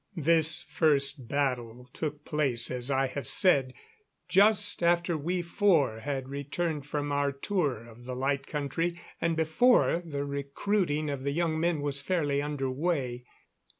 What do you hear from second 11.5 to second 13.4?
men was fairly under way.